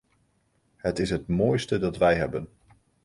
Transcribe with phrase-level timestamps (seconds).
[0.77, 2.47] Het is het mooiste dat wij hebben.